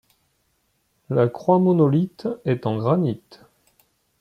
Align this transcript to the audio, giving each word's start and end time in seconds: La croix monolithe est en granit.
La 1.11 1.27
croix 1.29 1.59
monolithe 1.59 2.27
est 2.45 2.65
en 2.65 2.75
granit. 2.75 3.21